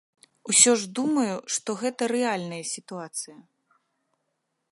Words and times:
Усё 0.53 0.71
ж 0.83 0.87
думаю, 0.99 1.35
што 1.57 1.69
гэта 1.83 2.09
рэальная 2.15 2.61
сітуацыя. 2.73 3.37